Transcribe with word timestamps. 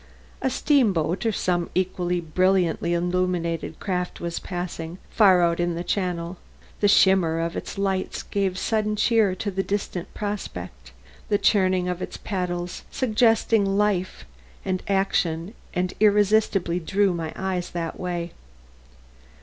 A 0.41 0.49
steamboat 0.49 1.27
or 1.27 1.31
some 1.31 1.69
equally 1.75 2.19
brilliantly 2.19 2.95
illuminated 2.95 3.79
craft 3.79 4.19
was 4.19 4.39
passing, 4.39 4.97
far 5.11 5.43
out 5.43 5.59
in 5.59 5.75
the 5.75 5.83
channel; 5.83 6.37
the 6.79 6.87
shimmer 6.87 7.39
of 7.39 7.55
its 7.55 7.77
lights 7.77 8.23
gave 8.23 8.57
sudden 8.57 8.95
cheer 8.95 9.35
to 9.35 9.51
the 9.51 9.61
distant 9.61 10.11
prospect; 10.15 10.91
the 11.29 11.37
churning 11.37 11.87
of 11.87 12.01
its 12.01 12.17
paddles 12.17 12.81
suggested 12.89 13.67
life 13.67 14.25
and 14.65 14.81
action 14.87 15.53
and 15.71 15.93
irresistibly 15.99 16.79
drew 16.79 17.13
my 17.13 17.31
eyes 17.35 17.69
that 17.69 17.99
way. 17.99 18.31